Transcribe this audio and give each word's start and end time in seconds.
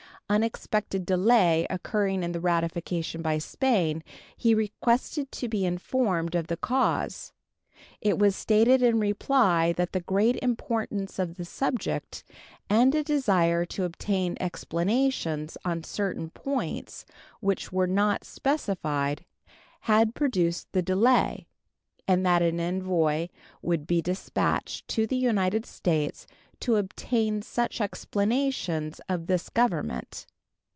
Unexpected 0.31 1.05
delay 1.05 1.67
occurring 1.69 2.23
in 2.23 2.31
the 2.31 2.39
ratification 2.39 3.21
by 3.21 3.37
Spain, 3.37 4.01
he 4.37 4.55
requested 4.55 5.29
to 5.29 5.49
be 5.49 5.65
informed 5.65 6.35
of 6.35 6.47
the 6.47 6.55
cause. 6.55 7.33
It 7.99 8.17
was 8.17 8.33
stated 8.33 8.81
in 8.81 8.97
reply 9.01 9.73
that 9.73 9.91
the 9.91 9.99
great 9.99 10.37
importance 10.41 11.19
of 11.19 11.35
the 11.35 11.43
subject, 11.43 12.23
and 12.69 12.95
a 12.95 13.03
desire 13.03 13.65
to 13.65 13.83
obtain 13.83 14.37
explanations 14.39 15.57
on 15.65 15.83
certain 15.83 16.29
points 16.29 17.03
which 17.41 17.73
were 17.73 17.85
not 17.85 18.23
specified, 18.23 19.25
had 19.81 20.15
produced 20.15 20.71
the 20.71 20.81
delay, 20.81 21.45
and 22.07 22.25
that 22.25 22.41
an 22.41 22.57
envoy 22.59 23.27
would 23.61 23.85
be 23.85 24.01
dispatched 24.01 24.87
to 24.87 25.05
the 25.05 25.17
United 25.17 25.65
States 25.65 26.25
to 26.59 26.75
obtain 26.75 27.41
such 27.41 27.81
explanations 27.81 29.01
of 29.09 29.25
this 29.25 29.49
Government. 29.49 30.27